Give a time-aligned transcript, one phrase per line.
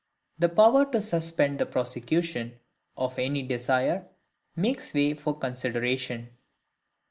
[0.39, 2.57] The Power to suspend the Prosecution
[2.97, 4.07] of any Desire
[4.55, 6.31] makes way for consideration.